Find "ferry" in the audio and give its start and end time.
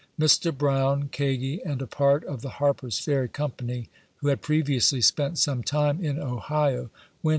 2.97-3.29